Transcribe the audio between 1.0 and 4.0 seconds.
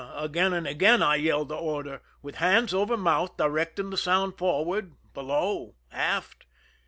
I yelled the order, with hands over mouth, directing the